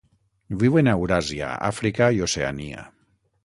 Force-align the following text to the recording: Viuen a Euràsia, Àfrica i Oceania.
Viuen 0.63 0.87
a 0.87 0.95
Euràsia, 1.01 1.51
Àfrica 1.69 2.11
i 2.19 2.27
Oceania. 2.31 2.91